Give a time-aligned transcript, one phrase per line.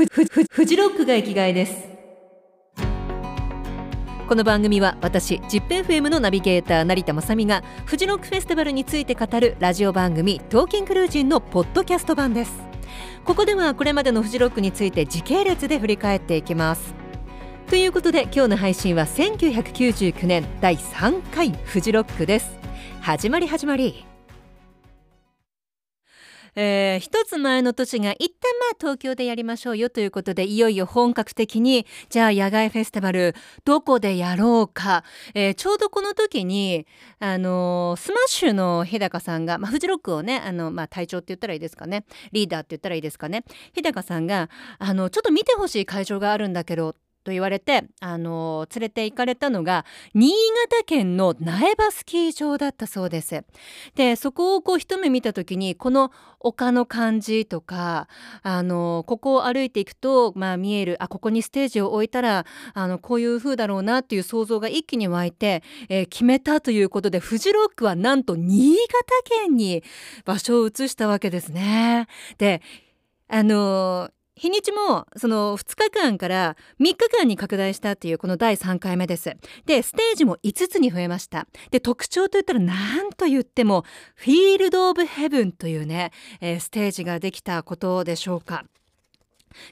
[0.00, 1.74] フフフフジロックが生きがいです。
[4.26, 12.62] この番組は私ジップ FM のナビゲーター成田雅美がフジロックフェスティバルについて語るラジオ番組トーキングルージンのポッドキャスト版です。
[13.26, 16.94] ここではこれまでのフジロックについて時系列で振り返っていきます。
[17.68, 22.56] ということで今日の配信は1999年第3回フジロックです。
[23.02, 24.06] 始まり始まり。
[26.56, 36.86] えー、一つ前の年が一旦まあ東京でやりましょうよということでいよいよ本格的にじゃあ野外フェスティバルどこでやろうか、えー、ちょうどこの時に
[37.18, 42.04] あのー、スマッシュの日高さんが、まあ、フジロックをねあの、まあ、隊長って言ったらいいですかね。
[42.32, 43.44] リーダーって言ったらいいですかね。
[43.72, 49.84] 日高さんがあのちょっと見てほしい会場があるんだけどと言われて、あの連れて行かれたのが
[50.14, 50.32] 新
[50.70, 53.44] 潟県の苗場スキー場だったそうです。
[53.94, 56.10] でそこをこう一目見た時にこの
[56.40, 58.08] 丘の感じとか、
[58.42, 68.88] あのここを歩いていくと、まあ、見えるあここにステージを置いたらあのこういう風だろうなっていう想像が一気に湧いて、えー、決めたということでフジロックはなんと新潟
[69.24, 69.82] 県に
[70.24, 72.06] 場所を移したわけですね。
[72.38, 72.62] で
[73.28, 74.10] あの
[74.40, 79.36] 日にちもその2日間から3日間に拡大したっていうこの第3回目です。
[79.66, 81.46] で、ステージも5つに増えました。
[81.70, 88.64] で、特徴といったら何と言ってもフィールド・オブ・ヘブンというね、えー、ステージができたことでしょうか。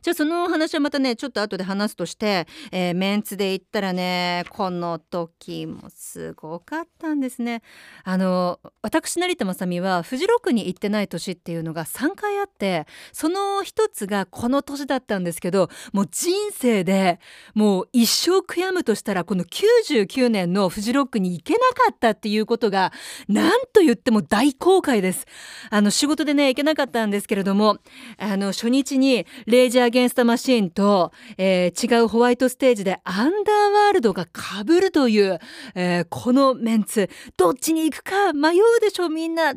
[0.02, 7.62] じゃあその話はまたねちょっと後で話すとして、えー、メンツで言ったらねこの時もすごかったんですね。
[8.04, 17.20] あの私成田雅美はフジロックに行ってない年っていうのが3回あってその一つがこの年だったんですけどもう人生で
[17.54, 22.92] もう一生悔やむとしたらこの99年のフジロックに行けなかったっていうことが
[23.28, 25.26] 何と言っても大後悔です。
[25.70, 27.78] あの仕事でね行けなかったんですけれども
[28.18, 35.38] あの初日にージ・アゲンスト・マシーンと、えー、違うホワイトステージでアンダーワールドが被るという、
[35.74, 37.08] えー、このメンツ。
[37.36, 39.54] どっちに行くか迷うでしょみんな。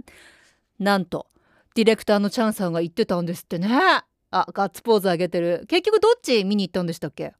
[0.79, 1.27] なんと
[1.73, 3.69] ディレクターのチャンさんが言ってたんですってね。
[3.73, 5.65] あガッツポーズ上げてる。
[5.67, 7.33] 結局どっち見に行ったんでしたっけ？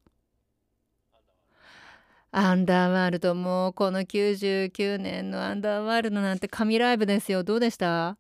[2.34, 7.44] アンダーワールドもうこの99年のアンダーワールドなんて神ライブですよ。
[7.44, 8.18] どうでした？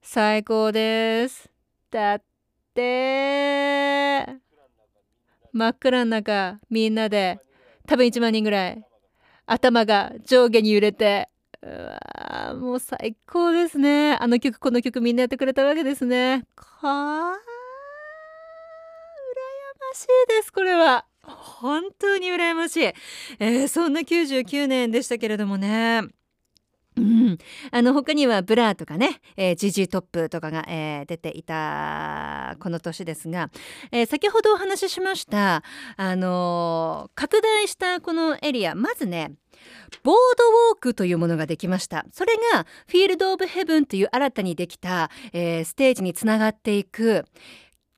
[0.00, 1.50] 最高です。
[1.90, 2.22] だっ
[2.78, 4.38] て
[5.52, 7.40] 真っ暗の中みんなで
[7.86, 8.84] 多分1万人ぐらい
[9.46, 11.28] 頭が上下に揺れて
[11.60, 14.14] うわもう最高ですね。
[14.14, 16.44] あの曲この曲みんなやってくれたわけですね。
[16.54, 17.34] かあ羨
[19.80, 21.04] ましいですこれは。
[21.24, 26.02] 本当に羨ましい、えー、そんな99年でしたけれどもね、
[27.70, 33.50] あの他にはブラーとかね、えー、 ZZトップとかが、えー、出ていたこの年ですが、
[33.92, 35.62] えー、先ほどお話ししました
[35.96, 39.32] あの拡大したこのエリアまずね
[40.02, 42.06] ボードウォークというものができました。
[42.12, 47.24] それがフィールド・オブ・ヘブンという新たにできた、えステージにつながっていく。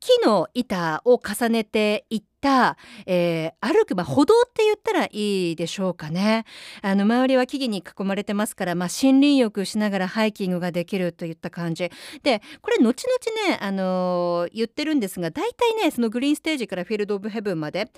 [0.00, 6.46] 木の板を重ねていった、えー、歩く、まあ、歩道って言ったらいいでしょうかね。
[6.80, 11.90] あの周りは木々に囲まれてますから、まあ、森林浴しながらハイキングができるといった感じ。
[12.22, 17.90] でこれ後々ね、あのー、言ってるんですが大体ねそのグリーンステージからフィールド・オブ・ヘブンまで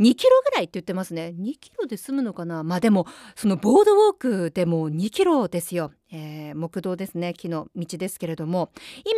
[0.00, 1.34] 2キロぐらいって言ってますね。
[1.38, 2.62] 2キロで済むのかな。
[2.62, 8.70] まあでもそのボードウォークでも2キロですよ、えー、木道ですね木の道ですけれども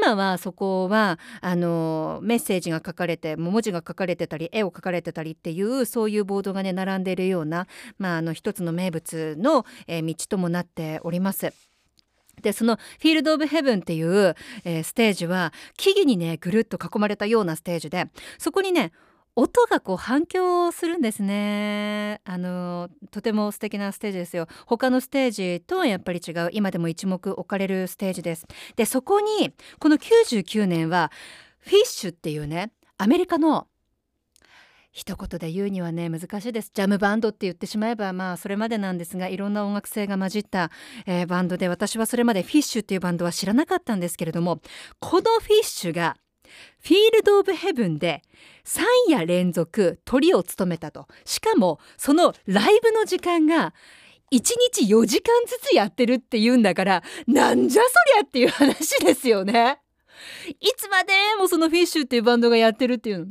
[0.03, 7.66] 今はそこはあのメッセージが書かれて文字が書かれてたり絵を描かれてたりっていうそういうボードがね並んでいるような、
[7.99, 11.53] まあ、あの一つの名物の、えー、道ともなっております。
[12.43, 18.06] でそのフィールド・オブ・ヘブンっていう、えー、ステージは木々にねぐるっと囲まれたようなステージで
[18.38, 18.93] そこにね
[19.41, 22.21] 音がこう反響するんですね。
[22.25, 24.49] あのとても素敵なステージですよ。
[24.66, 26.50] 他のステージとはやっぱり違う。
[26.53, 28.47] 今でも一目置かれるステージです。
[28.75, 31.12] でそこにこの99年は
[31.60, 33.69] フィッシュっていうねアメリカの
[34.90, 36.73] 一言で言うにはね難しいです。
[36.75, 40.73] ジャムバンドって言ってしまえばまあそれまでなんですがいろんな音楽性が混じった、
[41.06, 44.61] えー、バンドで私はそれまでフィッシュっていうバンドは知らなかったんですけれども
[44.99, 46.17] このフィッシュが
[46.81, 48.23] フィールド・オブ・ヘブンで
[48.65, 53.75] 3夜連続トリを務めたとしかもそのライブの時間が
[54.31, 54.41] 1
[54.75, 59.81] 日4時間ずつやってるっていうんだからなんじゃそりゃっていう話ですよね。
[60.61, 63.27] いつまでもそのフィッシュっていうバンドがやってるっていうの。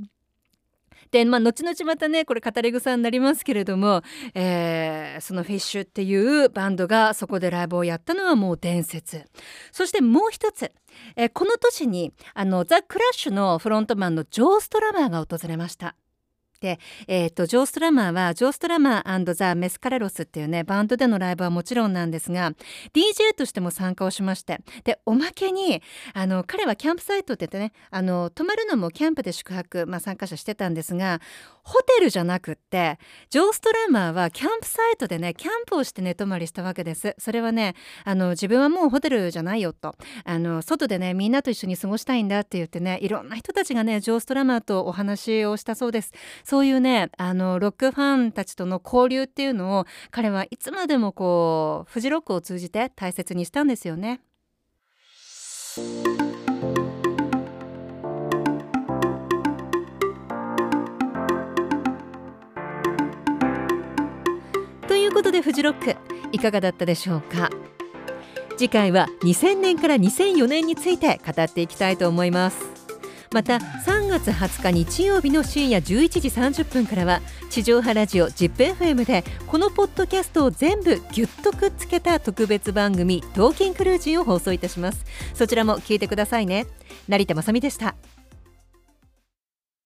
[1.12, 4.02] でまあ後々またねこれ語り草になりますけれども、
[4.34, 9.26] えー、そのフィッシュっていうバンドがそこでライブをやったのはもう伝説
[9.72, 10.72] そしてもう一つ、
[11.16, 15.96] えー、この年にあのザ・クラッシュのフロントマンのジョー・ストラマーが訪れました。
[16.60, 22.52] で、えーと、ジョー・ストラマーはジョー・ストラマーザ・メスカレロスっていうねバンドでのライブはもちろんなんですが
[22.94, 25.82] DJ としても参加をしましてでおまけに
[26.14, 31.22] あの彼はキャンプサイトって言ってねあの泊まるのもキャンプで宿泊、まあ、参加者してたんですが
[31.64, 32.98] ホテルじゃなくって
[33.30, 37.16] ジョー・ストラマーはキャンプサイトでねキャンプをして寝泊まりしたわけです。
[37.18, 37.76] それはね
[38.06, 39.96] あの自分はもうホテルじゃないよと。
[40.24, 46.14] あの外でねみんなと一緒に過ごしたいんだって言ってねいろんな人たちがねジョー・ストラマーとお話をしたそうです。
[46.50, 54.22] そういうねあのロックファンたちとの交流っていうのを彼はいつまでもこうフジロックを通じて大切にしたんですよね。
[64.88, 65.98] ということでフジロック
[66.32, 67.50] いかがだったでしょうか？
[68.56, 72.77] 次回は2000年から2004年について語っていきたいと思います
[73.32, 85.06] また3月20日日曜日の深夜11時30分からは地上波ラジオ ZIPFM でこのポッドキャストを全部ぎゅっとくっつけた特別番組「トーキンクルージン」を放送いたします。
[85.34, 86.68] そちらも聞いてくださいね。
[87.08, 87.96] 成田まさみでした。